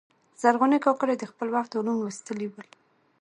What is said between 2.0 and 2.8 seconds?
لوستلي ول.